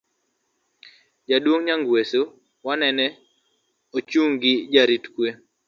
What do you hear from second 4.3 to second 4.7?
gi